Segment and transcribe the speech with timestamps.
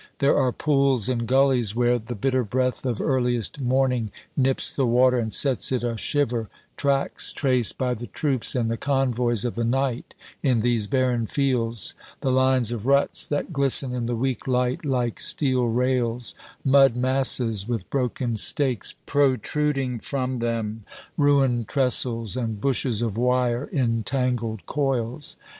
[0.17, 5.19] There are pools and gullies where the bitter breath of earliest morning nips the water
[5.19, 9.63] and sets it a shiver; tracks traced by the troops and the convoys of the
[9.63, 14.83] night in these barren fields, the lines of ruts that glisten in the weak light
[14.85, 16.33] like steel rails,
[16.65, 20.83] mud masses with broken stakes protruding from them,
[21.15, 25.37] ruined trestles, and bushes of wire in tangled coils.